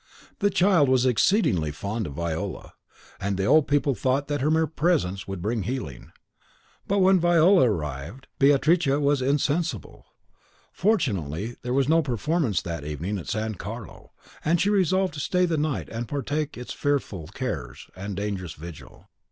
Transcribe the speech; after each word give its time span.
The 0.39 0.49
child 0.49 0.89
was 0.89 1.05
exceedingly 1.05 1.69
fond 1.71 2.07
of 2.07 2.13
Viola, 2.13 2.73
and 3.19 3.37
the 3.37 3.45
old 3.45 3.67
people 3.67 3.93
thought 3.93 4.27
that 4.29 4.41
her 4.41 4.49
mere 4.49 4.65
presence 4.65 5.27
would 5.27 5.43
bring 5.43 5.61
healing; 5.61 6.11
but 6.87 6.97
when 7.01 7.19
Viola 7.19 7.69
arrived, 7.69 8.25
Beatrice 8.39 8.87
was 8.87 9.21
insensible. 9.21 10.07
Fortunately 10.73 11.55
there 11.61 11.75
was 11.75 11.87
no 11.87 12.01
performance 12.01 12.63
that 12.63 12.83
evening 12.83 13.19
at 13.19 13.29
San 13.29 13.53
Carlo, 13.53 14.11
and 14.43 14.59
she 14.59 14.71
resolved 14.71 15.13
to 15.13 15.19
stay 15.19 15.45
the 15.45 15.55
night 15.55 15.87
and 15.89 16.07
partake 16.07 16.57
its 16.57 16.73
fearful 16.73 17.27
cares 17.27 17.85
and 17.95 18.15
dangerous 18.15 18.53
vigil. 18.53 19.05